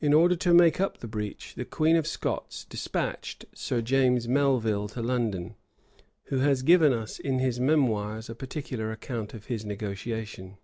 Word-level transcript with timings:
In 0.00 0.12
order 0.12 0.34
to 0.34 0.52
make 0.52 0.80
up 0.80 0.98
the 0.98 1.06
breach, 1.06 1.54
the 1.54 1.64
queen 1.64 1.94
of 1.94 2.04
Scots 2.04 2.64
despatched 2.64 3.44
Sir 3.54 3.80
James 3.80 4.26
Melvil 4.26 4.88
to 4.88 5.00
London; 5.00 5.54
who 6.24 6.38
has 6.40 6.62
given 6.62 6.92
us 6.92 7.20
in 7.20 7.38
his 7.38 7.60
memoirs 7.60 8.28
a 8.28 8.34
particular 8.34 8.90
account 8.90 9.34
of 9.34 9.46
his 9.46 9.64
negotiation. 9.64 10.58